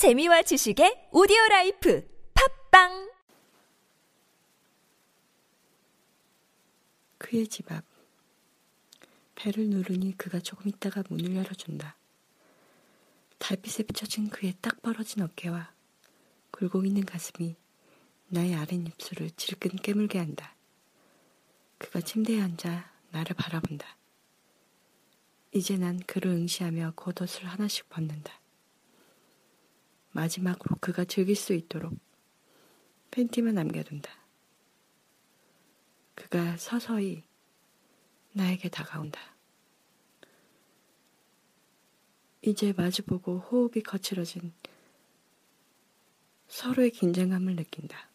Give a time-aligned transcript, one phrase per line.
[0.00, 2.08] 재미와 지식의 오디오 라이프
[2.70, 3.12] 팟빵
[7.18, 7.84] 그의 집 앞.
[9.34, 11.98] 벨을 누르니 그가 조금 있다가 문을 열어준다.
[13.36, 15.70] 달빛에 비춰진 그의 딱 벌어진 어깨와
[16.50, 17.54] 굴곡 있는 가슴이
[18.28, 20.56] 나의 아랫입술을 질끈 깨물게 한다.
[21.76, 23.98] 그가 침대에 앉아 나를 바라본다.
[25.52, 28.39] 이제 난 그를 응시하며 겉옷을 하나씩 벗는다.
[30.12, 31.94] 마지막으로 그가 즐길 수 있도록
[33.10, 34.10] 팬티만 남겨둔다.
[36.14, 37.24] 그가 서서히
[38.32, 39.20] 나에게 다가온다.
[42.42, 44.52] 이제 마주보고 호흡이 거칠어진
[46.48, 48.08] 서로의 긴장감을 느낀다.